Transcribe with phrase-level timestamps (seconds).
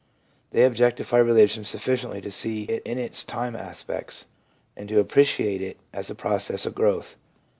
[0.49, 4.25] They objectify religion sufficiently to see it in its time aspects,
[4.75, 7.15] and to ap preciate it as a process of growth.